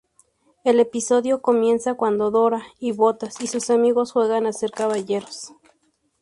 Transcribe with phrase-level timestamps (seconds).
[0.63, 5.53] El episodio comienza cuando Dora y Botas y sus amigos juegan a ser caballeros.